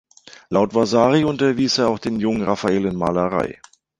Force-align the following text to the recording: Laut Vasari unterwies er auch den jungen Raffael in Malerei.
Laut 0.49 0.73
Vasari 0.73 1.23
unterwies 1.25 1.77
er 1.77 1.87
auch 1.89 1.99
den 1.99 2.19
jungen 2.19 2.41
Raffael 2.41 2.85
in 2.85 2.95
Malerei. 2.95 3.61